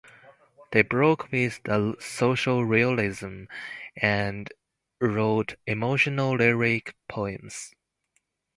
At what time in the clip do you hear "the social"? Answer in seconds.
1.63-2.65